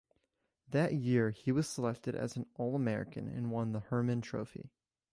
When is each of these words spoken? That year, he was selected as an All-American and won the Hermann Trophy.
That 0.71 0.95
year, 0.95 1.29
he 1.29 1.51
was 1.51 1.67
selected 1.69 2.15
as 2.15 2.35
an 2.35 2.47
All-American 2.55 3.27
and 3.27 3.51
won 3.51 3.71
the 3.71 3.81
Hermann 3.81 4.21
Trophy. 4.21 4.71